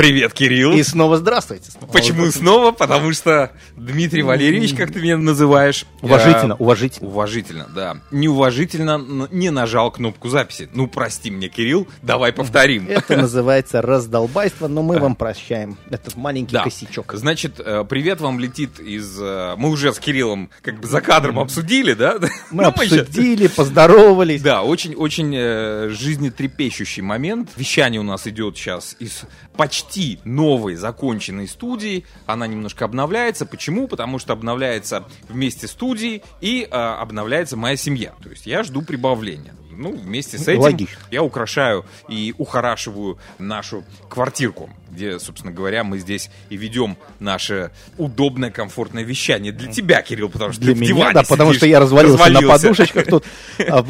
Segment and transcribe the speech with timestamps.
[0.00, 0.72] Привет, Кирилл.
[0.72, 1.72] И снова здравствуйте.
[1.72, 2.38] Снова Почему здравствуйте.
[2.38, 2.72] снова?
[2.72, 5.84] Потому что Дмитрий Валерьевич, как ты меня называешь.
[6.00, 7.08] Уважительно, э, уважительно.
[7.10, 7.98] Уважительно, да.
[8.10, 10.70] Неуважительно не нажал кнопку записи.
[10.72, 12.88] Ну, прости меня, Кирилл, давай повторим.
[12.88, 16.64] Это называется раздолбайство, но мы вам прощаем этот маленький Да.
[16.64, 17.12] косячок.
[17.12, 19.18] Значит, э, привет вам летит из...
[19.20, 22.16] э, Мы уже с Кириллом как бы за кадром обсудили, да?
[22.50, 24.40] Мы Ну, обсудили, поздоровались.
[24.40, 27.50] Да, очень-очень э, жизнетрепещущий момент.
[27.56, 29.24] Вещание у нас идет сейчас из
[29.58, 29.89] почти
[30.24, 32.04] новой законченной студии.
[32.26, 33.46] Она немножко обновляется.
[33.46, 33.88] Почему?
[33.88, 38.14] Потому что обновляется вместе студии и э, обновляется моя семья.
[38.22, 39.54] То есть я жду прибавления.
[39.80, 40.98] Ну, вместе с этим Логично.
[41.10, 48.50] я украшаю и ухорашиваю нашу квартирку, где, собственно говоря, мы здесь и ведем наше удобное,
[48.50, 49.52] комфортное вещание.
[49.52, 51.80] Для тебя, Кирилл, потому что Для ты в меня, диване да, потому сидишь, что я
[51.80, 52.62] развалился, на развалился.
[52.66, 53.24] подушечках тут,
[53.58, 53.82] а,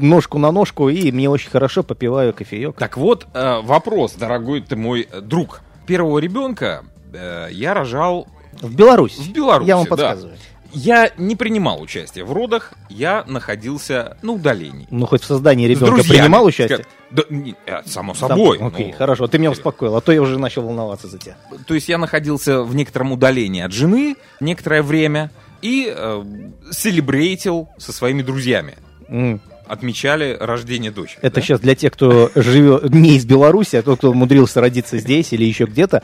[0.00, 2.76] ножку на ножку, и мне очень хорошо, попиваю кофеек.
[2.78, 5.60] Так вот, э, вопрос, дорогой ты мой э, друг.
[5.86, 8.26] Первого ребенка э, я рожал
[8.62, 9.20] В Беларуси.
[9.20, 9.68] в Беларуси.
[9.68, 10.16] Я вам да.
[10.74, 14.86] Я не принимал участие в родах, я находился на удалении.
[14.90, 16.84] Ну, хоть в создании ребенка принимал участие?
[17.10, 18.58] Да, не, э, само Сам- собой.
[18.60, 21.36] Окей, ну, хорошо, ты меня успокоил, а то я уже начал волноваться за тебя.
[21.66, 25.30] То есть я находился в некотором удалении от жены некоторое время
[25.62, 26.24] и э,
[26.72, 28.74] селебрейтил со своими друзьями.
[29.08, 29.40] М.
[29.66, 31.18] Отмечали рождение дочери.
[31.22, 31.40] Это да?
[31.40, 35.44] сейчас для тех, кто живет не из Беларуси, а тот, кто умудрился родиться здесь или
[35.44, 36.02] еще где-то.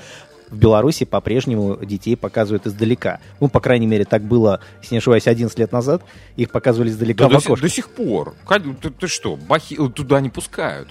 [0.51, 3.21] В Беларуси по-прежнему детей показывают издалека.
[3.39, 6.03] Ну, по крайней мере, так было, если не ошибаюсь, 11 лет назад.
[6.37, 8.35] Их показывали издалека Да в до, сих, до сих пор.
[8.47, 10.89] Кать, Ты, ты что, бахи, туда не пускают?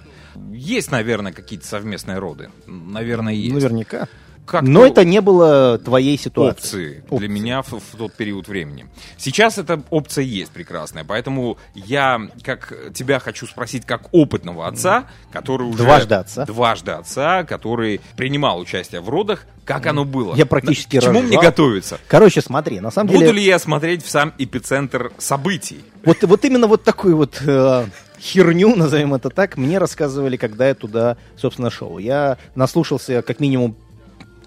[0.52, 2.49] Есть, наверное, какие-то совместные роды.
[2.65, 3.53] Наверное, есть.
[3.53, 4.07] Наверняка.
[4.50, 7.02] Как Но это не было твоей ситуацией.
[7.02, 8.88] опции для меня в, в тот период времени.
[9.16, 15.67] Сейчас эта опция есть прекрасная, поэтому я как тебя хочу спросить как опытного отца, который
[15.67, 16.45] уже Дважды отца.
[16.45, 20.33] дважды отца, который принимал участие в родах, как оно было?
[20.33, 22.00] Я практически К чему мне готовиться?
[22.08, 23.33] Короче, смотри, на самом Буду деле...
[23.33, 25.83] ли я смотреть в сам эпицентр событий?
[26.03, 27.86] Вот, вот именно вот такую вот э,
[28.20, 31.99] херню, назовем это так, мне рассказывали, когда я туда, собственно, шел.
[31.99, 33.76] Я наслушался как минимум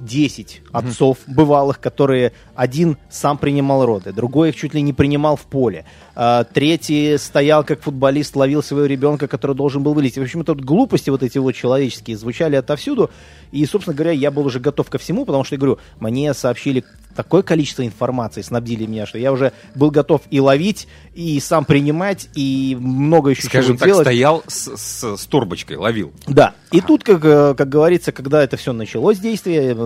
[0.05, 5.43] 10 отцов бывалых, которые один сам принимал роды, другой их чуть ли не принимал в
[5.43, 10.19] поле, а, третий стоял как футболист, ловил своего ребенка, который должен был вылезти.
[10.19, 13.11] В общем, вот глупости вот эти вот человеческие звучали отовсюду,
[13.53, 16.85] и, собственно говоря, я был уже готов ко всему, потому что, я говорю, мне сообщили
[17.15, 22.29] такое количество информации, снабдили меня, что я уже был готов и ловить, и сам принимать,
[22.35, 24.07] и много еще Скажем чего так, делать.
[24.07, 26.13] стоял с, с- с торбочкой, ловил.
[26.27, 26.55] Да.
[26.71, 29.77] И тут, как, э, как говорится, когда это все началось действие,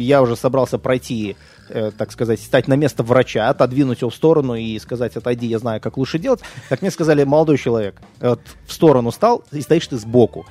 [0.00, 1.36] я уже собрался пройти,
[1.68, 5.58] э, так сказать, стать на место врача, отодвинуть его в сторону и сказать, отойди, я
[5.58, 6.40] знаю, как лучше делать.
[6.68, 10.46] Как мне сказали, молодой человек, вот в сторону стал, и стоишь ты сбоку.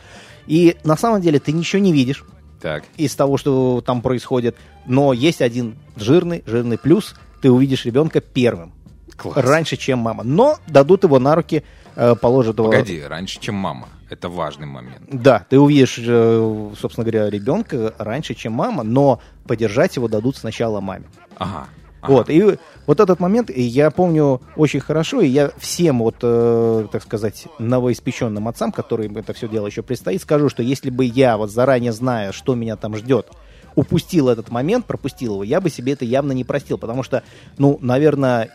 [0.48, 2.24] И на самом деле ты ничего не видишь
[2.66, 2.84] Так.
[2.98, 8.74] из того, что там происходит, но есть один жирный, жирный плюс, ты увидишь ребенка первым,
[9.16, 9.38] Класс.
[9.38, 10.24] раньше, чем мама.
[10.24, 11.64] Но дадут его на руки,
[11.96, 12.72] э, положат его...
[12.72, 13.90] Погоди, раньше, чем мама.
[14.10, 14.98] Это важный момент.
[15.08, 20.82] Да, ты увидишь, э, собственно говоря, ребенка раньше, чем мама, но подержать его дадут сначала
[20.82, 21.06] маме.
[21.38, 21.68] Ага.
[22.06, 22.14] Ага.
[22.14, 27.04] Вот, и вот этот момент я помню очень хорошо, и я всем вот, э, так
[27.04, 31.52] сказать, новоиспеченным отцам, которым это все дело еще предстоит, скажу, что если бы я вот
[31.52, 33.28] заранее зная, что меня там ждет,
[33.76, 37.24] упустил этот момент, пропустил его, я бы себе это явно не простил, потому что,
[37.58, 38.50] ну, наверное,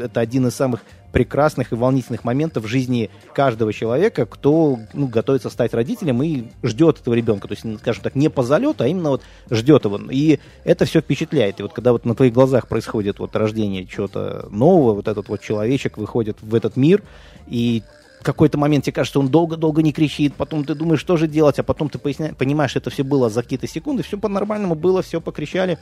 [0.00, 0.80] это один из самых
[1.12, 7.00] прекрасных и волнительных моментов в жизни каждого человека, кто ну, готовится стать родителем и ждет
[7.00, 7.48] этого ребенка.
[7.48, 10.00] То есть, скажем так, не по залету, а именно вот ждет его.
[10.10, 11.58] И это все впечатляет.
[11.60, 15.40] И вот когда вот на твоих глазах происходит вот рождение чего-то нового, вот этот вот
[15.40, 17.02] человечек выходит в этот мир,
[17.48, 17.82] и
[18.22, 21.62] какой-то момент тебе кажется, он долго-долго не кричит, потом ты думаешь, что же делать, а
[21.62, 25.78] потом ты поясня- понимаешь, это все было за какие-то секунды, все по-нормальному было, все покричали.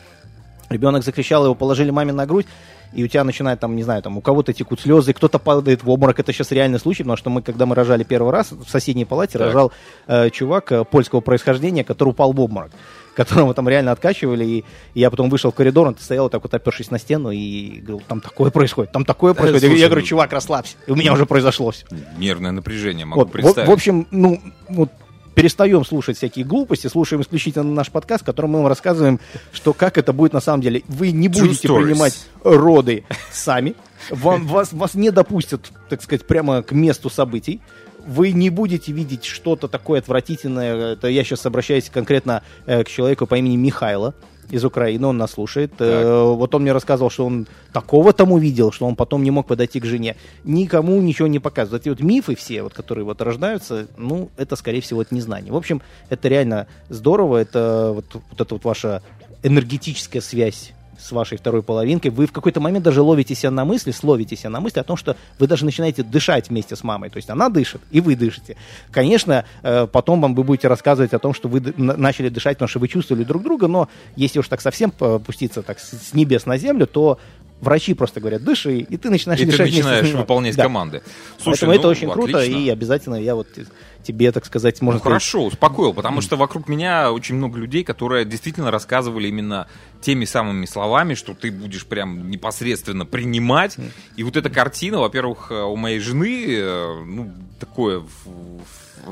[0.70, 2.46] Ребенок закричал, его положили маме на грудь,
[2.92, 5.90] и у тебя начинает там, не знаю, там у кого-то текут слезы, кто-то падает в
[5.90, 6.20] обморок.
[6.20, 9.38] Это сейчас реальный случай, потому что мы, когда мы рожали первый раз, в соседней палате
[9.38, 9.46] Так.
[9.46, 9.72] рожал
[10.06, 12.70] э, чувак э, польского происхождения, который упал в обморок
[13.18, 16.92] которого там реально откачивали, и я потом вышел в коридор, он стоял так вот, опершись
[16.92, 19.66] на стену, и говорил, там такое происходит, там такое происходит.
[19.66, 21.84] слушай, я говорю, ну- чувак, расслабься, и у меня уже произошло все.
[22.16, 23.68] Нервное напряжение могу Вот, в, представить.
[23.68, 24.90] в общем, ну, вот
[25.34, 29.18] перестаем слушать всякие глупости, слушаем исключительно наш подкаст, в котором мы вам рассказываем,
[29.52, 30.84] что как это будет на самом деле.
[30.86, 33.74] Вы не будете принимать роды сами,
[34.10, 37.60] вам, вас, вас не допустят, так сказать, прямо к месту событий.
[38.06, 40.92] Вы не будете видеть что-то такое отвратительное.
[40.92, 44.14] Это я сейчас обращаюсь конкретно э, к человеку по имени Михайло.
[44.50, 45.72] из Украины, он нас слушает.
[45.78, 49.46] Э, вот он мне рассказывал, что он такого там увидел, что он потом не мог
[49.46, 50.16] подойти к жене.
[50.44, 51.82] Никому ничего не показывает.
[51.82, 55.52] Эти вот мифы все, вот, которые вот рождаются, ну, это, скорее всего, это незнание.
[55.52, 57.38] В общем, это реально здорово.
[57.38, 59.02] Это вот, вот эта вот ваша
[59.42, 63.90] энергетическая связь с вашей второй половинкой, вы в какой-то момент даже ловите себя на мысли,
[63.90, 67.10] словите себя на мысли о том, что вы даже начинаете дышать вместе с мамой.
[67.10, 68.56] То есть она дышит, и вы дышите.
[68.90, 72.78] Конечно, э, потом вам вы будете рассказывать о том, что вы начали дышать, потому что
[72.78, 76.86] вы чувствовали друг друга, но если уж так совсем пуститься так с небес на землю,
[76.86, 77.18] то
[77.60, 79.68] врачи просто говорят, дыши, и ты начинаешь и дышать.
[79.68, 80.64] И ты начинаешь выполнять да.
[80.64, 81.02] команды.
[81.38, 82.38] Слушай, Поэтому ну, это очень отлично.
[82.38, 83.48] круто, и обязательно я вот
[84.02, 85.22] тебе, так сказать, можно ну, сказать...
[85.22, 89.68] Хорошо, успокоил, потому что вокруг меня очень много людей, которые действительно рассказывали именно
[90.00, 93.76] теми самыми словами, что ты будешь прям непосредственно принимать.
[94.16, 98.02] И вот эта картина, во-первых, у моей жены, э, ну, такое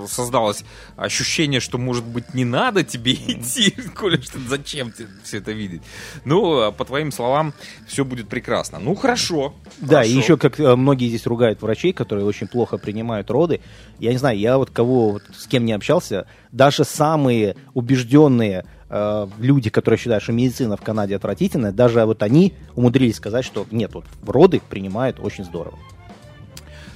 [0.07, 0.65] создалось
[0.97, 5.83] ощущение, что, может быть, не надо тебе идти, Коля, что зачем тебе все это видеть?
[6.25, 7.55] Ну, а по твоим словам,
[7.87, 8.79] все будет прекрасно.
[8.79, 9.55] Ну, хорошо.
[9.79, 10.11] Да, хорошо.
[10.11, 13.61] и еще, как э, многие здесь ругают врачей, которые очень плохо принимают роды,
[13.99, 19.27] я не знаю, я вот кого, вот, с кем не общался, даже самые убежденные э,
[19.39, 23.95] люди, которые считают, что медицина в Канаде отвратительная, даже вот они умудрились сказать, что нет,
[23.95, 25.79] вот роды принимают очень здорово.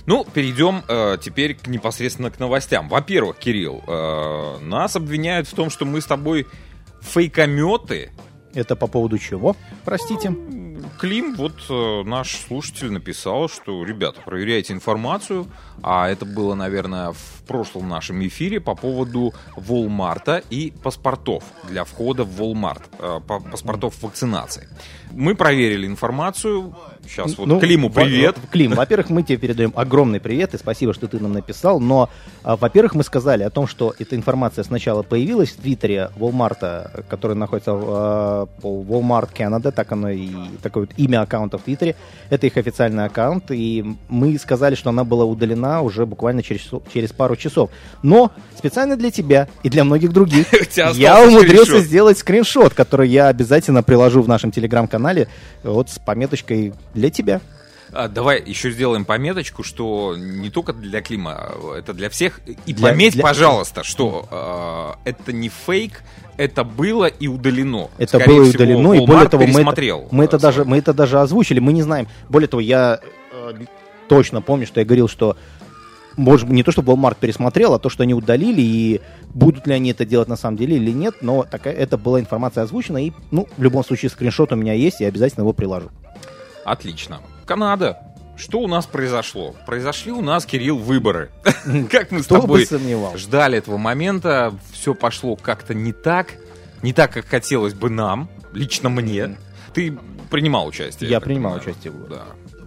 [0.06, 2.88] Ну, перейдем э, теперь к, непосредственно к новостям.
[2.88, 6.47] Во-первых, Кирилл, э, нас обвиняют в том, что мы с тобой
[7.00, 8.11] фейкометы.
[8.53, 9.56] Это по поводу чего?
[9.85, 10.35] Простите.
[10.99, 15.47] Клим, вот э, наш слушатель написал, что, ребята, проверяйте информацию,
[15.83, 22.25] а это было, наверное, в прошлом нашем эфире по поводу Волмарта и паспортов для входа
[22.25, 23.21] в Walmart, э,
[23.51, 24.69] паспортов вакцинации.
[25.13, 26.75] Мы проверили информацию.
[27.03, 28.39] Сейчас вот ну, Климу привет.
[28.39, 31.81] Во- Клим, во-первых, мы тебе передаем огромный привет и спасибо, что ты нам написал.
[31.81, 32.09] Но,
[32.45, 37.37] а, во-первых, мы сказали о том, что эта информация сначала появилась в Твиттере Walmart, который
[37.37, 40.31] находится по Walmart Canada, так оно и
[40.63, 41.97] такое вот имя аккаунта в Твиттере.
[42.29, 47.12] Это их официальный аккаунт, и мы сказали, что она была удалена уже буквально через, через
[47.12, 47.71] пару часов.
[48.03, 50.47] Но специально для тебя и для многих других
[50.94, 55.29] я умудрился сделать скриншот, который я обязательно приложу в нашем телеграм-канале
[55.62, 57.41] вот с пометочкой для тебя.
[57.93, 62.41] А, давай еще сделаем пометочку, что не только для Клима, это для всех.
[62.67, 63.23] И для, пометь, для...
[63.23, 66.03] пожалуйста, что э, это не фейк,
[66.37, 67.91] это было и удалено.
[67.99, 70.93] Это Скорее было и удалено, и более того, мы это, мы, это даже, мы это
[70.93, 72.07] даже озвучили, мы не знаем.
[72.29, 73.01] Более того, я
[73.33, 73.53] э,
[74.09, 75.37] точно помню, что я говорил, что
[76.17, 79.01] может не то, чтобы Walmart пересмотрел, а то, что они удалили, и
[79.35, 82.65] будут ли они это делать на самом деле или нет, но такая, это была информация
[82.65, 85.91] озвучена, и, ну, в любом случае, скриншот у меня есть, я обязательно его приложу.
[86.65, 87.21] Отлично.
[87.50, 87.99] Канада.
[88.37, 89.56] Что у нас произошло?
[89.67, 91.32] Произошли у нас, Кирилл, выборы.
[91.91, 92.64] Как мы с тобой
[93.17, 96.35] ждали этого момента, все пошло как-то не так,
[96.82, 99.37] не так, как хотелось бы нам, лично мне.
[99.75, 99.99] Ты
[100.31, 101.11] принимал участие?
[101.11, 101.93] Я принимал участие.
[102.08, 102.23] Да.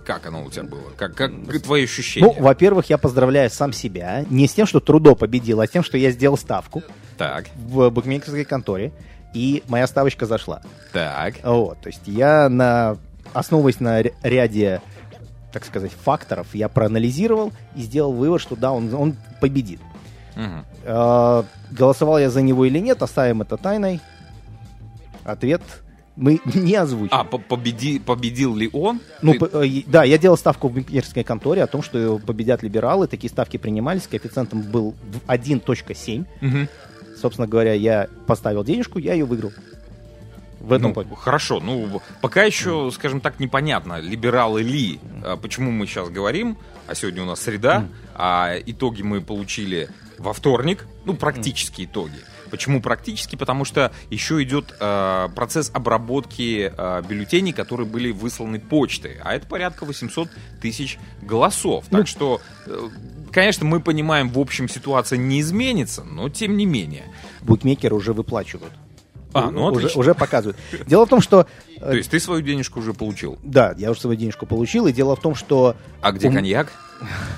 [0.06, 0.92] Как оно у тебя было?
[0.98, 1.32] Как, как
[1.64, 2.28] твои ощущения?
[2.28, 4.26] Ну, во-первых, я поздравляю сам себя.
[4.30, 6.84] Не с тем, что Трудо победил, а с тем, что я сделал ставку
[7.18, 7.46] так.
[7.56, 8.92] в букмекерской конторе.
[9.34, 10.62] И моя ставочка зашла.
[10.92, 11.36] Так.
[11.42, 12.98] Вот, то есть я на
[13.34, 14.82] основываясь на ряде,
[15.52, 19.80] так сказать, факторов, я проанализировал и сделал вывод, что да, он, он победит.
[20.36, 20.66] Угу.
[20.86, 24.00] Э, голосовал я за него или нет, оставим это тайной.
[25.24, 25.62] Ответ
[26.16, 27.16] мы не озвучили.
[27.16, 29.00] А, победи, победил ли он?
[29.22, 29.46] Ну, Ты...
[29.46, 33.08] Э, да, я делал ставку в букмекерской конторе о том, что победят либералы.
[33.08, 34.96] Такие ставки принимались, коэффициентом был
[35.28, 36.26] 1.7.
[36.42, 37.18] Угу.
[37.20, 39.52] Собственно говоря, я поставил денежку, я ее выиграл.
[40.64, 45.86] В этом ну, хорошо, ну пока еще, скажем так, непонятно, либералы ли, а, почему мы
[45.86, 51.84] сейчас говорим, а сегодня у нас среда, а итоги мы получили во вторник, ну практически
[51.84, 52.16] итоги.
[52.50, 53.36] Почему практически?
[53.36, 59.18] Потому что еще идет э, процесс обработки э, бюллетеней, которые были высланы почтой.
[59.24, 60.30] А это порядка 800
[60.62, 61.86] тысяч голосов.
[61.90, 62.90] Так ну, что, э,
[63.32, 67.06] конечно, мы понимаем, в общем ситуация не изменится, но тем не менее.
[67.42, 68.74] Букмекеры уже выплачивают.
[69.34, 70.58] А, ну уже, уже показывают.
[70.86, 71.48] Дело в том, что...
[71.78, 73.40] Э, То есть ты свою денежку уже получил?
[73.44, 75.76] Да, я уже свою денежку получил, и дело в том, что...
[76.02, 76.36] А где он...
[76.36, 76.72] коньяк?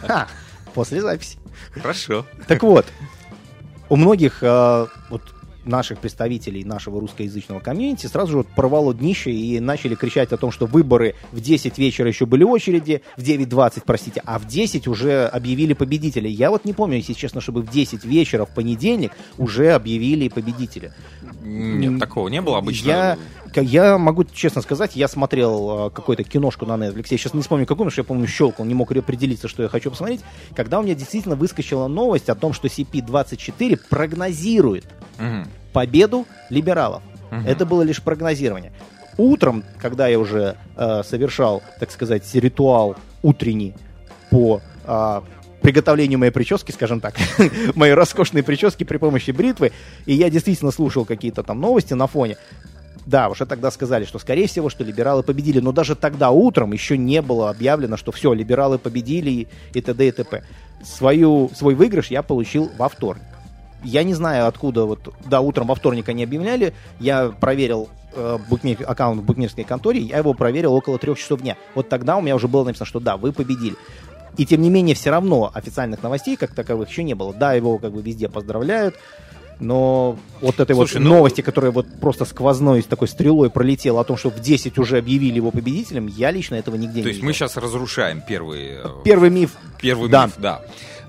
[0.73, 1.37] после записи.
[1.71, 2.25] Хорошо.
[2.47, 2.85] Так вот,
[3.89, 5.21] у многих э, вот
[5.65, 10.51] наших представителей нашего русскоязычного комьюнити сразу же вот порвало днище и начали кричать о том,
[10.51, 15.25] что выборы в 10 вечера еще были очереди, в 9.20, простите, а в 10 уже
[15.25, 16.29] объявили победителя.
[16.29, 20.93] Я вот не помню, если честно, чтобы в 10 вечера в понедельник уже объявили победителя.
[21.43, 22.87] Нет, такого не было обычно.
[22.87, 23.17] Я,
[23.61, 27.65] я могу честно сказать, я смотрел э, какую-то киношку на Netflix, я сейчас не вспомню
[27.65, 30.21] какую, потому что я помню щелкал, не мог определиться, что я хочу посмотреть,
[30.55, 34.85] когда у меня действительно выскочила новость о том, что CP24 прогнозирует
[35.17, 35.47] угу.
[35.73, 37.03] победу либералов.
[37.45, 38.71] Это было лишь прогнозирование.
[39.17, 43.73] Утром, когда я уже э, совершал, так сказать, ритуал утренний
[44.29, 45.21] по э,
[45.61, 47.15] приготовлению моей прически, скажем так,
[47.75, 49.71] моей роскошной прически при помощи бритвы,
[50.05, 52.37] и я действительно слушал какие-то там новости на фоне,
[53.05, 55.59] да, уже тогда сказали, что, скорее всего, что либералы победили.
[55.59, 60.07] Но даже тогда утром еще не было объявлено, что все, либералы победили и т.д.
[60.07, 60.43] и т.п.
[60.83, 63.23] Свою, свой выигрыш я получил во вторник.
[63.85, 66.73] Я не знаю, откуда вот, да, утром во вторник они объявляли.
[66.99, 71.55] Я проверил э, букмек, аккаунт в букмекерской конторе, я его проверил около трех часов дня.
[71.75, 73.75] Вот тогда у меня уже было написано, что да, вы победили.
[74.37, 77.33] И тем не менее, все равно официальных новостей как таковых еще не было.
[77.33, 78.95] Да, его как бы везде поздравляют,
[79.59, 81.09] но вот этой Слушай, вот ну...
[81.15, 85.35] новости, которая вот просто сквозной такой стрелой пролетела о том, что в 10 уже объявили
[85.35, 87.27] его победителем, я лично этого нигде То не То есть видел.
[87.27, 88.79] мы сейчас разрушаем первый...
[88.83, 89.51] Э, первый миф.
[89.79, 90.25] Первый да.
[90.25, 90.61] миф, да.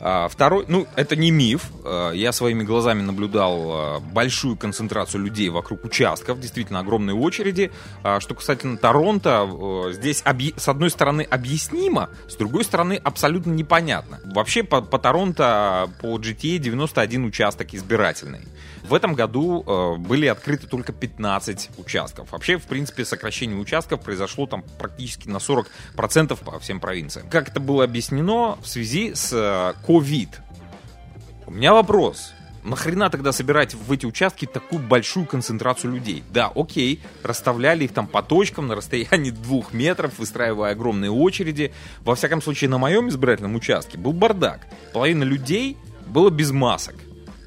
[0.09, 1.65] А, второй, ну, это не миф.
[1.85, 7.73] А, я своими глазами наблюдал а, большую концентрацию людей вокруг участков, действительно огромные очереди.
[8.21, 14.21] Что касательно Торонто, здесь с одной стороны объяснимо, с другой стороны абсолютно непонятно.
[14.25, 18.43] Вообще по, по Торонто, по GTA 91 участок избирательный.
[18.87, 22.31] В этом году э, были открыты только 15 участков.
[22.31, 25.67] Вообще, в принципе, сокращение участков произошло там практически на 40%
[26.45, 27.29] по всем провинциям.
[27.29, 29.33] Как это было объяснено в связи с
[29.87, 30.29] COVID?
[31.47, 32.33] У меня вопрос.
[32.63, 36.25] Нахрена тогда собирать в эти участки такую большую концентрацию людей?
[36.31, 41.73] Да, окей, расставляли их там по точкам на расстоянии двух метров, выстраивая огромные очереди.
[42.01, 44.67] Во всяком случае, на моем избирательном участке был бардак.
[44.93, 45.77] Половина людей
[46.07, 46.97] было без масок.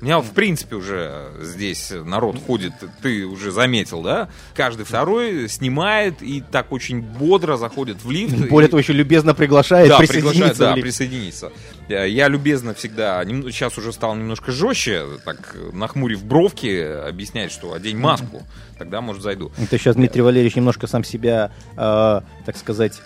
[0.01, 4.29] У меня, в принципе, уже здесь народ ходит, ты уже заметил, да?
[4.55, 8.47] Каждый второй снимает и так очень бодро заходит в лифт.
[8.49, 8.71] Более и...
[8.71, 10.31] того, еще любезно приглашает да, присоединиться.
[10.31, 11.51] Приглашает, да, присоединиться.
[11.89, 18.43] Я любезно всегда, сейчас уже стал немножко жестче, так нахмурив бровки, объяснять, что одень маску,
[18.77, 19.51] тогда, может, зайду.
[19.57, 23.01] Это сейчас Дмитрий Валерьевич немножко сам себя, э, так сказать,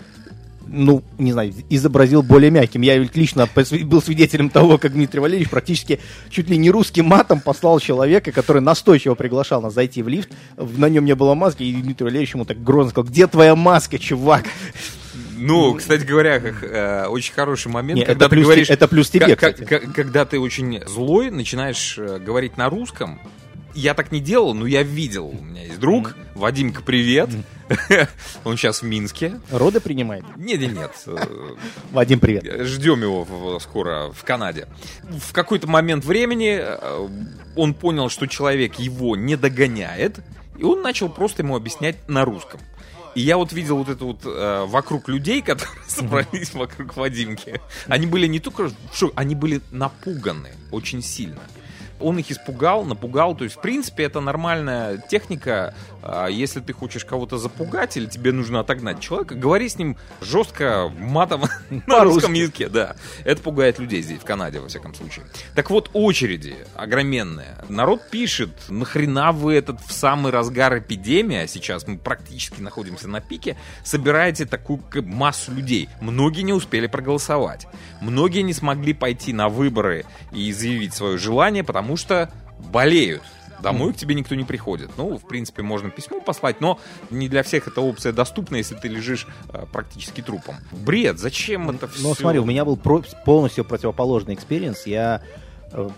[0.66, 2.82] ну, не знаю, изобразил более мягким.
[2.82, 3.48] Я лично
[3.84, 8.62] был свидетелем того, как Дмитрий Валерьевич практически чуть ли не русским матом послал человека, который
[8.62, 10.30] настойчиво приглашал нас зайти в лифт.
[10.56, 13.98] На нем не было маски, и Дмитрий Валерьевич ему так грозно сказал, где твоя маска,
[13.98, 14.44] чувак?
[15.36, 18.70] Ну, кстати говоря, как, э, очень хороший момент, Нет, когда это ты плюс, говоришь...
[18.70, 23.20] Это плюс тебе, как, как, Когда ты очень злой, начинаешь э, говорить на русском,
[23.74, 25.28] я так не делал, но я видел.
[25.28, 26.16] У меня есть друг.
[26.34, 27.30] Вадимка, привет.
[28.44, 29.40] Он сейчас в Минске.
[29.50, 30.24] Роды принимает?
[30.36, 30.92] Нет, нет, нет.
[31.90, 32.66] Вадим, привет.
[32.66, 34.68] Ждем его скоро в Канаде.
[35.02, 37.08] В какой-то момент времени э,
[37.56, 40.20] он понял, что человек его не догоняет,
[40.58, 42.60] и он начал просто ему объяснять на русском.
[43.14, 47.60] И я вот видел вот это вот э, вокруг людей, которые собрались вокруг Вадимки.
[47.86, 48.70] Они были не только
[49.14, 51.40] они были напуганы очень сильно
[52.00, 53.34] он их испугал, напугал.
[53.34, 55.74] То есть, в принципе, это нормальная техника.
[56.02, 60.92] А, если ты хочешь кого-то запугать или тебе нужно отогнать человека, говори с ним жестко,
[60.98, 61.44] матом
[61.86, 62.68] на русском языке.
[62.68, 65.24] Да, это пугает людей здесь, в Канаде, во всяком случае.
[65.54, 67.56] Так вот, очереди огроменные.
[67.68, 73.20] Народ пишет, нахрена вы этот в самый разгар эпидемии, а сейчас мы практически находимся на
[73.20, 75.88] пике, собираете такую массу людей.
[76.00, 77.66] Многие не успели проголосовать.
[78.00, 82.30] Многие не смогли пойти на выборы и заявить свое желание, потому потому что
[82.72, 83.22] болеют.
[83.60, 84.90] Домой к тебе никто не приходит.
[84.98, 86.78] Ну, в принципе, можно письмо послать, но
[87.10, 90.56] не для всех эта опция доступна, если ты лежишь э, практически трупом.
[90.72, 92.02] Бред, зачем это все?
[92.02, 94.86] Ну, смотри, у меня был про- полностью противоположный experience.
[94.86, 95.22] Я
[95.72, 95.88] э,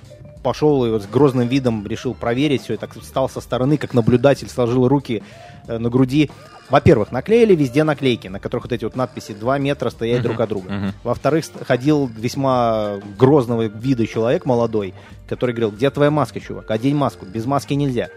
[0.44, 3.94] пошел и вот с грозным видом решил проверить все, и так встал со стороны, как
[3.94, 5.24] наблюдатель, сложил руки
[5.66, 6.30] э, на груди.
[6.68, 10.40] Во-первых, наклеили везде наклейки, на которых вот эти вот надписи 2 метра стоять uh-huh, друг
[10.40, 10.68] от друга.
[10.68, 10.92] Uh-huh.
[11.04, 14.94] Во-вторых, ходил весьма грозного вида человек молодой,
[15.28, 16.70] который говорил, где твоя маска, чувак?
[16.70, 18.08] Одень маску, без маски нельзя.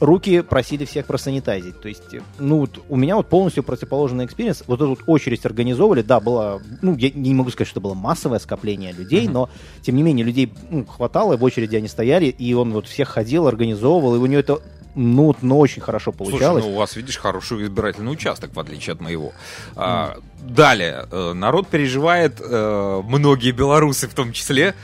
[0.00, 1.80] Руки просили всех просанитайзить.
[1.80, 2.02] То есть,
[2.38, 4.64] ну, вот у меня вот полностью противоположный experience.
[4.66, 8.38] Вот эту вот очередь организовывали, да, было, ну, я не могу сказать, что было массовое
[8.38, 9.32] скопление людей, uh-huh.
[9.32, 9.50] но,
[9.82, 13.46] тем не менее, людей ну, хватало, в очереди они стояли, и он вот всех ходил,
[13.46, 14.60] организовывал, и у него это
[14.94, 16.62] ну, но очень хорошо получалось.
[16.62, 19.28] Слушай, ну у вас, видишь, хороший избирательный участок, в отличие от моего.
[19.28, 19.32] М.
[19.76, 24.74] А, далее, э, народ переживает, э, многие белорусы в том числе,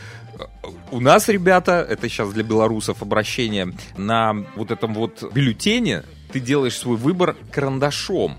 [0.91, 6.77] у нас, ребята, это сейчас для белорусов обращение, на вот этом вот бюллетене ты делаешь
[6.77, 8.37] свой выбор карандашом.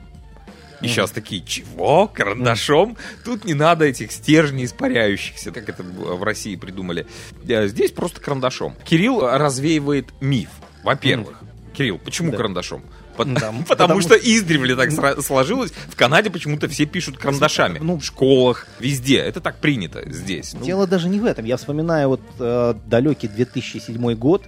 [0.81, 0.87] И mm.
[0.89, 2.07] сейчас такие, чего?
[2.07, 2.91] Карандашом?
[2.91, 2.97] Mm.
[3.25, 7.07] Тут не надо этих стержней испаряющихся, как это в России придумали.
[7.47, 8.75] Э, здесь просто карандашом.
[8.85, 10.49] Кирилл развеивает миф,
[10.83, 11.41] во-первых.
[11.73, 12.37] Кирилл, почему да.
[12.37, 12.83] карандашом?
[13.17, 15.71] Потому, да, потому, что издревле так сложилось.
[15.87, 17.79] В Канаде почему-то все пишут карандашами.
[17.79, 19.17] Ну, в школах, везде.
[19.17, 20.53] Это так принято здесь.
[20.53, 20.63] Ну.
[20.63, 20.87] Дело ну.
[20.87, 21.45] даже не в этом.
[21.45, 24.43] Я вспоминаю вот э, далекий 2007 год,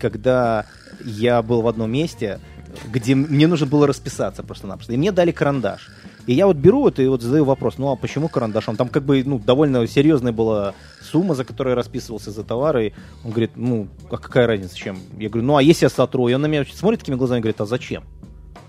[0.00, 0.66] когда
[1.04, 2.40] я был в одном месте.
[2.92, 4.92] где мне нужно было расписаться просто-напросто.
[4.92, 5.88] И мне дали карандаш.
[6.28, 8.76] И я вот беру это и вот задаю вопрос, ну а почему карандашом?
[8.76, 12.92] Там как бы ну, довольно серьезная была сумма, за которую я расписывался за товары.
[13.24, 14.98] Он говорит, ну, а какая разница, чем?
[15.18, 16.28] Я говорю, ну а если я сотру?
[16.28, 18.04] И он на меня смотрит такими глазами и говорит, а зачем?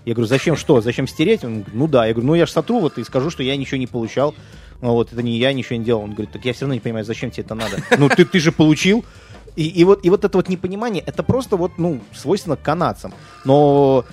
[0.06, 0.80] Я говорю, зачем что?
[0.80, 1.44] Зачем стереть?
[1.44, 2.06] Он говорит, ну да.
[2.06, 4.34] Я говорю, ну я же сотру вот и скажу, что я ничего не получал.
[4.80, 6.02] Ну, вот это не я ничего не делал.
[6.02, 7.76] Он говорит, так я все равно не понимаю, зачем тебе это надо.
[7.98, 9.04] Ну ты, ты же получил.
[9.54, 13.12] И, и, вот, и вот это вот непонимание, это просто вот, ну, свойственно канадцам.
[13.44, 14.06] Но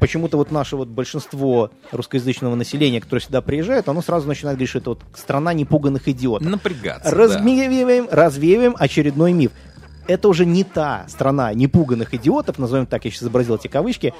[0.00, 4.78] почему-то вот наше вот большинство русскоязычного населения, которое сюда приезжает, оно сразу начинает говорить, что
[4.78, 6.48] это вот страна непуганных идиотов.
[6.48, 8.16] Напрягаться, Развеиваем, да.
[8.16, 9.52] развеиваем очередной миф
[10.10, 14.12] это уже не та страна непуганных идиотов, назовем так, я сейчас изобразил эти кавычки,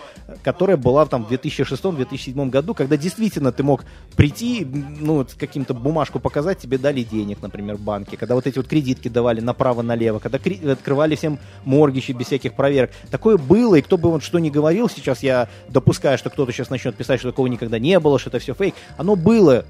[0.43, 3.85] которая была там в 2006-2007 году, когда действительно ты мог
[4.17, 8.69] прийти, ну, каким-то бумажку показать, тебе дали денег, например, в банке, когда вот эти вот
[8.69, 10.39] кредитки давали направо-налево, когда
[10.73, 12.91] открывали всем моргичи без всяких проверок.
[13.11, 16.71] Такое было, и кто бы вот что ни говорил, сейчас я допускаю, что кто-то сейчас
[16.71, 18.75] начнет писать, что такого никогда не было, что это все фейк.
[18.97, 19.65] Оно было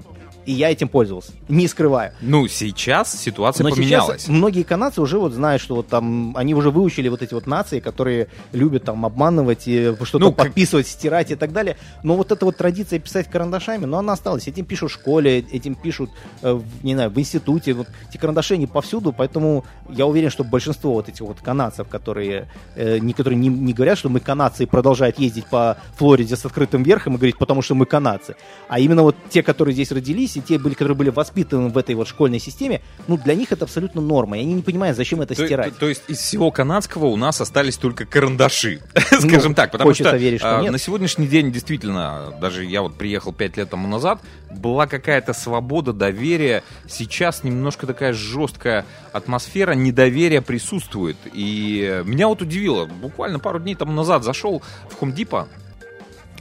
[0.45, 2.13] и я этим пользовался, не скрываю.
[2.21, 4.21] Ну, сейчас ситуация Но поменялась.
[4.23, 7.47] Сейчас многие канадцы уже вот знают, что вот там, они уже выучили вот эти вот
[7.47, 10.93] нации, которые любят там обманывать, и что-то ну, подписывать, как...
[10.93, 11.77] стирать и так далее.
[12.03, 14.47] Но вот эта вот традиция писать карандашами, но она осталась.
[14.47, 16.09] Этим пишут в школе, этим пишут,
[16.41, 17.73] э, не знаю, в институте.
[17.73, 22.47] Вот эти карандаши не повсюду, поэтому я уверен, что большинство вот этих вот канадцев, которые,
[22.75, 26.83] э, некоторые не, не говорят, что мы канадцы и продолжают ездить по Флориде с открытым
[26.83, 28.35] верхом и говорить, потому что мы канадцы.
[28.67, 31.77] А именно вот те, которые здесь родились, учились, и те, были, которые были воспитаны в
[31.77, 34.37] этой вот школьной системе, ну, для них это абсолютно норма.
[34.37, 35.73] И они не понимают, зачем это то, стирать.
[35.73, 38.81] То, то есть из всего канадского у нас остались только карандаши,
[39.19, 39.71] скажем ну, так.
[39.71, 43.69] Потому что, верить, что а, на сегодняшний день действительно, даже я вот приехал пять лет
[43.69, 46.63] тому назад, была какая-то свобода, доверие.
[46.87, 51.17] Сейчас немножко такая жесткая атмосфера недоверия присутствует.
[51.33, 55.47] И меня вот удивило, буквально пару дней тому назад зашел в Depot,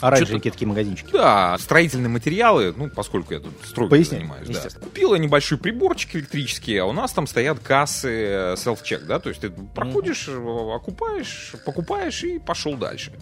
[0.00, 1.10] Оранжевенькие такие магазинчики.
[1.12, 4.48] Да, строительные материалы, ну, поскольку я тут стройкой занимаюсь.
[4.48, 4.68] Да.
[4.80, 9.40] Купила небольшой приборчик электрический, а у нас там стоят кассы э, self-check, да, то есть
[9.42, 10.74] ты проходишь, mm-hmm.
[10.74, 13.12] окупаешь, покупаешь и пошел дальше.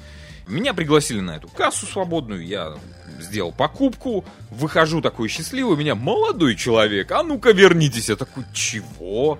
[0.47, 2.75] Меня пригласили на эту кассу свободную, я
[3.20, 8.08] сделал покупку, выхожу такой счастливый, меня молодой человек, а ну-ка вернитесь.
[8.08, 9.38] Я такой, чего?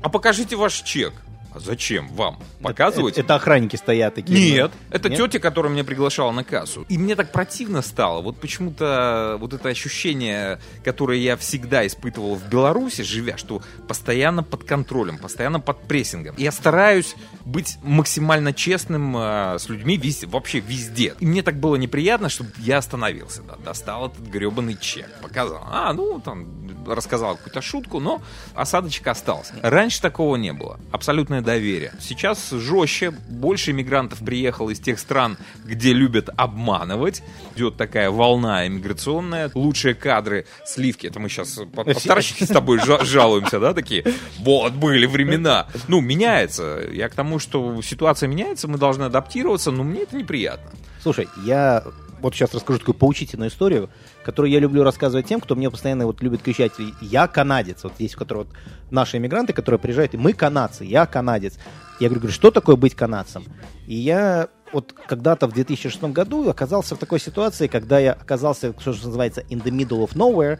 [0.00, 1.12] А покажите ваш чек.
[1.52, 3.14] А зачем вам показывать?
[3.14, 4.52] Это, это охранники стоят такие.
[4.52, 4.96] Нет, но...
[4.96, 5.18] это Нет?
[5.18, 6.84] тетя, которая меня приглашала на кассу.
[6.88, 8.20] И мне так противно стало.
[8.22, 14.64] Вот почему-то вот это ощущение, которое я всегда испытывал в Беларуси, живя, что постоянно под
[14.64, 16.34] контролем, постоянно под прессингом.
[16.38, 21.14] Я стараюсь быть максимально честным э, с людьми везде, вообще везде.
[21.18, 25.66] И мне так было неприятно, что я остановился, да, достал этот гребаный чек, показал.
[25.70, 26.46] А, ну, там,
[26.86, 28.22] рассказал какую-то шутку, но
[28.54, 29.54] осадочек остался.
[29.62, 30.78] Раньше такого не было.
[30.92, 31.92] Абсолютное доверие.
[31.98, 37.22] Сейчас жестче, больше иммигрантов приехало из тех стран, где любят обманывать.
[37.56, 39.50] Идет такая волна иммиграционная.
[39.54, 41.06] Лучшие кадры, сливки.
[41.06, 44.04] Это мы сейчас по, по с тобой жалуемся, да, такие?
[44.40, 45.68] Вот, были времена.
[45.88, 46.86] Ну, меняется.
[46.92, 50.70] Я к тому, что ситуация меняется, мы должны адаптироваться, но мне это неприятно.
[51.02, 51.82] Слушай, я
[52.20, 53.90] вот сейчас расскажу такую поучительную историю,
[54.24, 57.84] которую я люблю рассказывать тем, кто мне постоянно вот любит кричать «я канадец».
[57.84, 58.56] Вот есть, у которых вот
[58.90, 61.58] наши иммигранты, которые приезжают, и мы канадцы, я канадец.
[62.00, 63.44] Я говорю, что такое быть канадцем?
[63.86, 68.90] И я вот когда-то в 2006 году оказался в такой ситуации, когда я оказался, что
[68.90, 70.58] называется, in the middle of nowhere,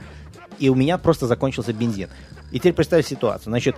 [0.58, 2.08] и у меня просто закончился бензин.
[2.50, 3.50] И теперь представь ситуацию.
[3.50, 3.76] Значит,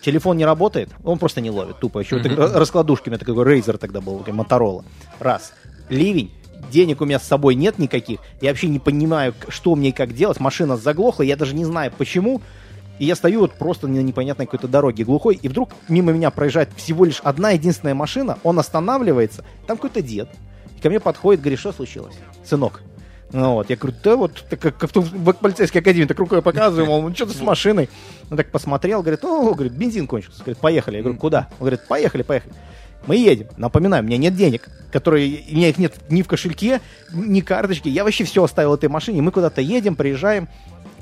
[0.00, 1.98] телефон не работает, он просто не ловит, тупо.
[1.98, 2.22] Еще mm-hmm.
[3.10, 4.84] меня такой Razer тогда был, Моторола.
[5.18, 5.52] Раз.
[5.88, 6.32] Ливень,
[6.70, 10.14] денег у меня с собой нет никаких, я вообще не понимаю, что мне и как
[10.14, 12.40] делать, машина заглохла, я даже не знаю почему,
[12.98, 16.70] и я стою вот просто на непонятной какой-то дороге глухой, и вдруг мимо меня проезжает
[16.76, 20.28] всего лишь одна единственная машина, он останавливается, там какой-то дед,
[20.76, 22.82] и ко мне подходит, говорит, что случилось, сынок?
[23.32, 26.86] Ну вот, я говорю, да вот, так, как, в, в полицейской академии, так рукой показываю,
[26.86, 27.88] мол, ну что-то с машиной.
[28.30, 30.40] Он так посмотрел, говорит, о, говорит, бензин кончился.
[30.40, 30.96] Говорит, поехали.
[30.96, 31.48] Я говорю, куда?
[31.58, 32.54] Он говорит, поехали, поехали.
[33.06, 33.48] Мы едем.
[33.56, 36.80] Напоминаю, у меня нет денег, которые, у меня их нет ни в кошельке,
[37.12, 37.88] ни карточки.
[37.88, 39.22] Я вообще все оставил этой машине.
[39.22, 40.48] Мы куда-то едем, приезжаем.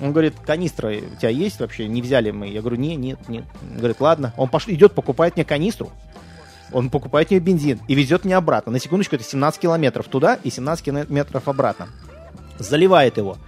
[0.00, 1.86] Он говорит, канистра у тебя есть вообще?
[1.86, 2.48] Не взяли мы.
[2.48, 3.44] Я говорю, нет, нет, нет.
[3.70, 4.34] Он говорит, ладно.
[4.36, 5.92] Он пошел, идет, покупает мне канистру.
[6.72, 8.72] Он покупает мне бензин и везет меня обратно.
[8.72, 11.88] На секундочку, это 17 километров туда и 17 километров обратно.
[12.58, 13.38] Заливает его.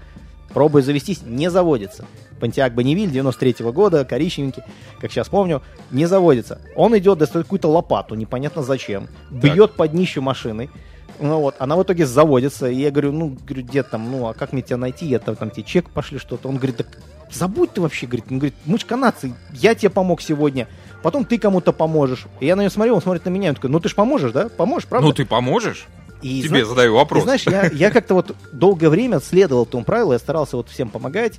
[0.51, 2.07] Пробует завестись, не заводится.
[2.41, 4.63] Пантиак Бонневиль 93 -го года, коричневенький,
[5.01, 6.61] как сейчас помню, не заводится.
[6.75, 10.71] Он идет, достает какую-то лопату, непонятно зачем, бьет под днищу машины,
[11.19, 14.35] ну вот, она в итоге заводится, и я говорю, ну, говорю, дед, там, ну, а
[14.35, 15.07] как мне тебя найти?
[15.07, 16.49] Я там, там тебе чек пошли что-то.
[16.49, 16.89] Он говорит, так
[17.31, 20.69] забудь ты вообще, говорит, он говорит, мы же канадцы, я тебе помог сегодня,
[21.03, 22.27] потом ты кому-то поможешь.
[22.41, 24.33] И я на него смотрю, он смотрит на меня, он такой, ну ты же поможешь,
[24.33, 24.49] да?
[24.49, 25.09] Поможешь, правда?
[25.09, 25.87] Ну ты поможешь?
[26.23, 27.23] И, Тебе зна- задаю вопрос.
[27.23, 30.89] Ты знаешь, я, я как-то вот долгое время следовал этому правилу, я старался вот всем
[30.89, 31.39] помогать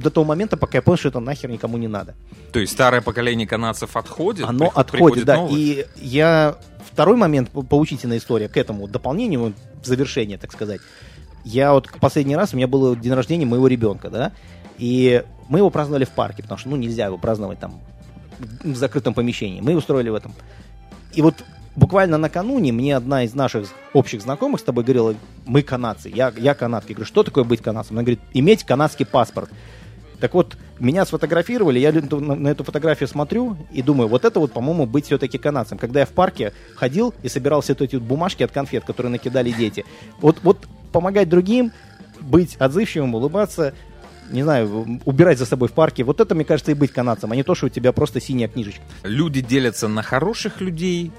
[0.00, 2.14] до того момента, пока я понял, что это нахер никому не надо.
[2.52, 4.46] То есть старое поколение канадцев отходит?
[4.46, 5.36] Оно приход- отходит, да.
[5.36, 5.54] новое?
[5.56, 6.56] И я...
[6.90, 10.80] Второй момент, по- поучительная история к этому дополнению, завершение, так сказать.
[11.44, 14.32] Я вот последний раз, у меня был день рождения моего ребенка, да,
[14.76, 17.80] и мы его праздновали в парке, потому что, ну, нельзя его праздновать там
[18.64, 19.60] в закрытом помещении.
[19.60, 20.32] Мы устроили в этом.
[21.12, 21.34] И вот
[21.76, 25.14] буквально накануне мне одна из наших общих знакомых с тобой говорила,
[25.46, 26.90] мы канадцы, я, я канадка.
[26.90, 27.96] Я говорю, что такое быть канадцем?
[27.96, 29.50] Она говорит, иметь канадский паспорт.
[30.20, 34.86] Так вот, меня сфотографировали, я на, эту фотографию смотрю и думаю, вот это вот, по-моему,
[34.86, 35.78] быть все-таки канадцем.
[35.78, 39.84] Когда я в парке ходил и собирал все эти бумажки от конфет, которые накидали дети.
[40.20, 40.58] Вот, вот
[40.92, 41.72] помогать другим,
[42.20, 43.72] быть отзывчивым, улыбаться,
[44.30, 47.36] не знаю, убирать за собой в парке, вот это, мне кажется, и быть канадцем, а
[47.36, 48.82] не то, что у тебя просто синяя книжечка.
[49.02, 51.10] Люди делятся на хороших людей,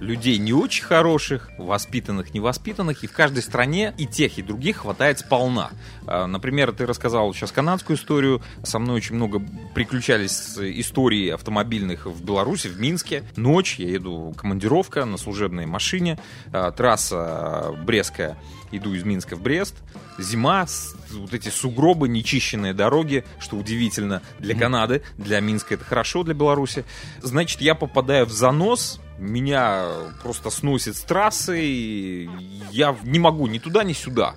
[0.00, 5.18] людей не очень хороших, воспитанных, невоспитанных, и в каждой стране и тех, и других хватает
[5.18, 5.70] сполна.
[6.06, 9.42] А, Например, ты рассказал сейчас канадскую историю, со мной очень много
[9.74, 13.24] приключались истории автомобильных в Беларуси, в Минске.
[13.36, 16.18] Ночь, я еду командировка на служебной машине,
[16.52, 18.38] а, трасса Брестская,
[18.70, 19.74] иду из Минска в Брест,
[20.18, 20.66] зима,
[21.10, 26.84] вот эти сугробы, нечищенные дороги, что удивительно для Канады, для Минска это хорошо, для Беларуси.
[27.22, 29.88] Значит, я попадаю в занос, меня
[30.22, 32.30] просто сносит с трассы, и
[32.70, 34.34] я не могу ни туда, ни сюда.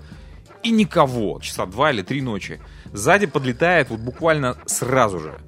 [0.63, 2.61] И никого, часа два или три ночи.
[2.93, 5.39] Сзади подлетает вот буквально сразу же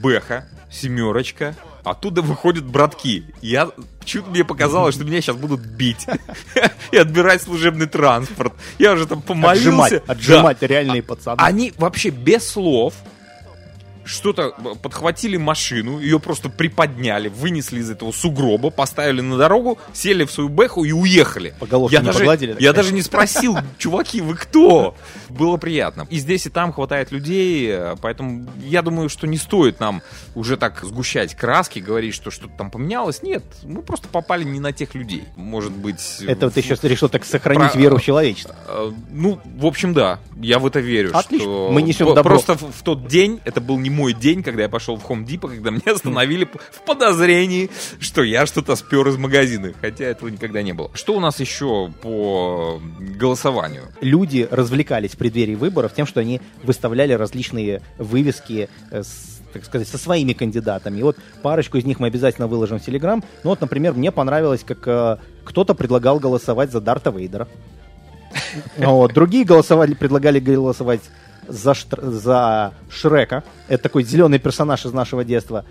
[0.00, 3.24] Бэха, семерочка, оттуда выходят братки.
[3.42, 3.70] Я
[4.04, 6.06] чуть мне показалось, что меня сейчас будут бить
[6.92, 8.52] и отбирать служебный транспорт.
[8.78, 9.68] Я уже там помолился.
[9.68, 10.12] Отжимать, Да.
[10.12, 11.36] отжимать реальные пацаны.
[11.40, 12.94] Они вообще без слов
[14.04, 14.50] что-то
[14.82, 20.48] подхватили машину, ее просто приподняли, вынесли из этого сугроба, поставили на дорогу, сели в свою
[20.48, 21.54] бэху и уехали.
[21.60, 22.76] По головке я не даже, погладили, Я сказать?
[22.76, 24.94] даже не спросил, чуваки, вы кто?
[25.28, 26.06] Было приятно.
[26.10, 30.02] И здесь, и там хватает людей, э, поэтому я думаю, что не стоит нам
[30.34, 33.22] уже так сгущать краски, говорить, что что-то там поменялось.
[33.22, 35.24] Нет, мы просто попали не на тех людей.
[35.36, 36.18] Может быть...
[36.26, 38.54] Это ты сейчас решил так сохранить Про- веру в человечество.
[38.68, 41.10] Э, Ну, в общем, да, я в это верю.
[41.16, 42.34] Отлично, мы несем добро.
[42.34, 45.48] Просто в тот день, это был не мой день, когда я пошел в Home Depot,
[45.48, 50.72] когда меня остановили в подозрении, что я что-то спер из магазина, хотя этого никогда не
[50.72, 50.90] было.
[50.94, 53.84] Что у нас еще по голосованию?
[54.00, 59.88] люди развлекались в преддверии выборов тем, что они выставляли различные вывески э, с, так сказать,
[59.88, 61.00] со своими кандидатами.
[61.00, 63.22] И вот парочку из них мы обязательно выложим в Телеграм.
[63.42, 67.48] Ну вот, например, мне понравилось, как э, кто-то предлагал голосовать за Дарта Вейдера.
[68.76, 69.12] Вот.
[69.12, 71.00] Другие голосовали, предлагали голосовать
[71.48, 73.42] за, Штр- за Шрека.
[73.68, 75.64] Это такой зеленый персонаж из нашего детства.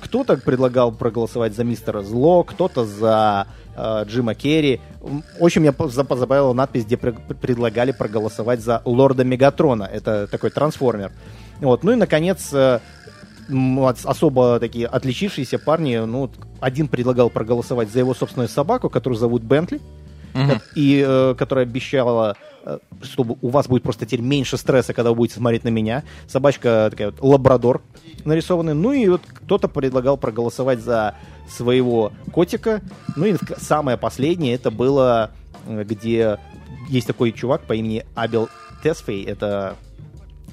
[0.00, 4.80] Кто-то предлагал проголосовать за Мистера Зло, кто-то за э, Джима Керри.
[5.02, 9.84] М, Очень меня поза- позабавила надпись, где пре- предлагали проголосовать за Лорда Мегатрона.
[9.84, 11.12] Это такой трансформер.
[11.60, 11.84] Вот.
[11.84, 12.78] Ну и, наконец, э,
[14.04, 19.80] особо такие отличившиеся парни, ну, один предлагал проголосовать за его собственную собаку, которую зовут Бентли,
[20.34, 20.60] Мгм.
[20.76, 22.36] и э, которая обещала,
[23.02, 26.04] чтобы у вас будет просто теперь меньше стресса, когда вы будете смотреть на меня.
[26.26, 27.82] Собачка такая вот лабрадор
[28.24, 28.74] нарисованный.
[28.74, 31.14] Ну и вот кто-то предлагал проголосовать за
[31.48, 32.80] своего котика.
[33.16, 35.30] Ну и самое последнее это было,
[35.66, 36.38] э, где
[36.88, 38.48] есть такой чувак по имени Абел
[38.82, 39.24] Тесфей.
[39.24, 39.76] Это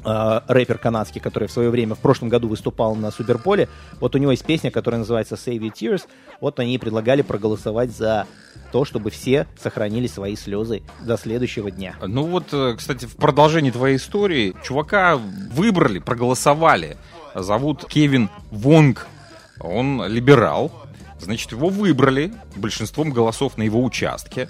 [0.04, 3.70] э, рэпер канадский, который в свое время в прошлом году выступал на Суперполе.
[4.00, 6.04] Вот у него есть песня, которая называется Save Your Tears.
[6.42, 8.28] Вот они предлагали проголосовать за
[8.78, 11.96] то, чтобы все сохранили свои слезы до следующего дня.
[12.06, 16.96] Ну вот, э, кстати, в продолжении твоей истории, чувака выбрали, проголосовали.
[17.34, 19.08] Зовут Кевин Вонг.
[19.60, 20.72] Он либерал.
[21.20, 24.48] Значит, его выбрали большинством голосов на его участке.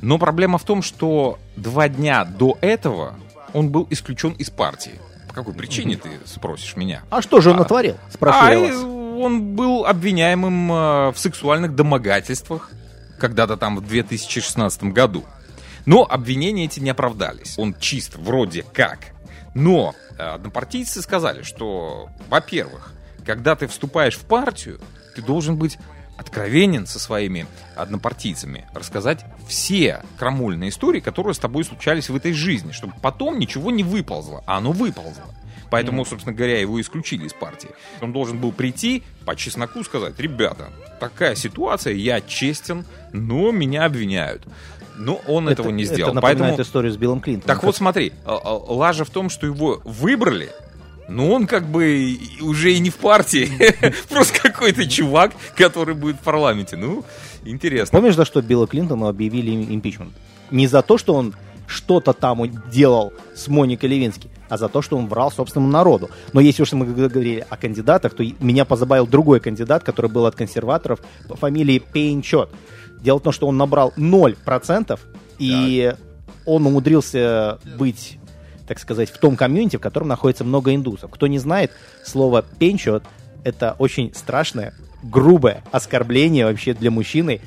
[0.00, 3.16] Но проблема в том, что два дня до этого
[3.54, 5.00] он был исключен из партии.
[5.26, 7.02] По какой причине, ты спросишь меня?
[7.10, 7.58] А что же он А.
[7.60, 7.96] натворил?
[8.08, 8.84] А Спрашиваю я вас.
[8.84, 12.70] он был обвиняемым э, в сексуальных домогательствах
[13.24, 15.24] когда-то там в 2016 году.
[15.86, 17.54] Но обвинения эти не оправдались.
[17.58, 19.14] Он чист вроде как.
[19.54, 22.92] Но э, однопартийцы сказали, что, во-первых,
[23.24, 24.78] когда ты вступаешь в партию,
[25.16, 25.78] ты должен быть
[26.18, 32.72] откровенен со своими однопартийцами, рассказать все крамольные истории, которые с тобой случались в этой жизни,
[32.72, 35.34] чтобы потом ничего не выползло, а оно выползло.
[35.74, 37.70] Поэтому, собственно говоря, его исключили из партии.
[38.00, 44.42] Он должен был прийти, по чесноку сказать, ребята, такая ситуация, я честен, но меня обвиняют.
[44.96, 46.10] Но он этого не сделал.
[46.10, 47.48] Это напоминает Поэтому историю с Биллом Клинтоном.
[47.56, 50.50] так вот смотри, а, а, лажа в том, что его выбрали,
[51.08, 53.50] Ну, он как бы уже и не в партии,
[54.08, 56.76] просто какой-то чувак, который будет в парламенте.
[56.76, 57.04] Ну,
[57.44, 57.98] интересно.
[57.98, 60.12] Помнишь, за что Билла Клинтона объявили импичмент?
[60.52, 61.34] Не за то, что он
[61.66, 66.10] что-то там делал с Моникой Левински, а за то, что он врал собственному народу.
[66.32, 70.36] Но если уж мы говорили о кандидатах, то меня позабавил другой кандидат, который был от
[70.36, 72.50] консерваторов по фамилии Пейнчот.
[73.00, 74.98] Дело в том, что он набрал 0%,
[75.38, 76.00] и так.
[76.46, 78.18] он умудрился быть
[78.66, 81.10] так сказать, в том комьюнити, в котором находится много индусов.
[81.10, 81.70] Кто не знает,
[82.02, 83.04] слово пенчот—
[83.44, 87.42] это очень страшное, грубое оскорбление вообще для мужчины,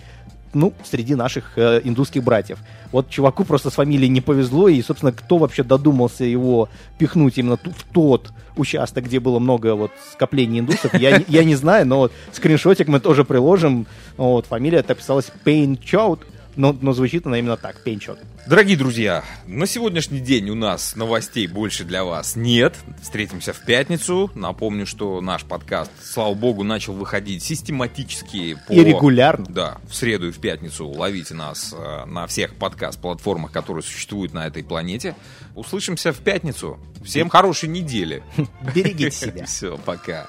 [0.53, 2.60] ну, среди наших э, индусских братьев.
[2.91, 7.57] Вот чуваку просто с фамилией не повезло, и, собственно, кто вообще додумался его пихнуть именно
[7.57, 12.12] в тот участок, где было много вот скоплений индусов, я, я не знаю, но вот
[12.31, 13.88] скриншотик мы тоже приложим.
[14.15, 16.25] Вот, фамилия так писалась Пейн Чоут,
[16.58, 18.20] но, но звучит она именно так, пенчот.
[18.48, 22.76] Дорогие друзья, на сегодняшний день у нас новостей больше для вас нет.
[23.02, 24.32] Встретимся в пятницу.
[24.36, 28.58] Напомню, что наш подкаст, слава богу, начал выходить систематически.
[28.67, 28.74] По...
[28.74, 29.46] И регулярно.
[29.48, 34.48] Да, в среду и в пятницу ловите нас э, на всех подкаст-платформах, которые существуют на
[34.48, 35.15] этой планете.
[35.56, 36.80] Услышимся в пятницу.
[37.06, 38.24] Всем хорошей недели.
[38.76, 39.46] Берегите себя.
[39.46, 40.28] Все, пока.